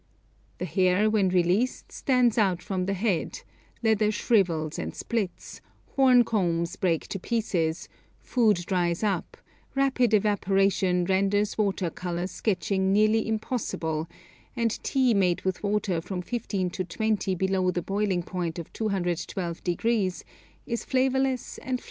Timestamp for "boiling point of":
17.83-18.73